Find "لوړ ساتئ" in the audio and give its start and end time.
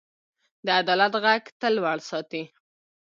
1.77-2.43